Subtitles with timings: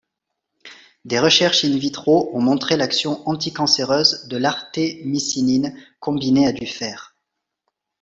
[1.05, 7.15] Des recherches in vitro ont montré l'action anticancéreuse de l'artémisinine combinée à du fer.